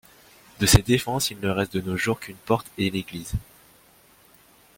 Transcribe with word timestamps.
De 0.59 0.65
ces 0.65 0.81
défenses 0.81 1.29
il 1.29 1.39
ne 1.41 1.49
reste 1.49 1.75
de 1.77 1.81
nos 1.81 1.95
jours 1.95 2.19
qu'une 2.19 2.35
porte 2.35 2.65
et 2.79 2.89
l’église. 2.89 3.33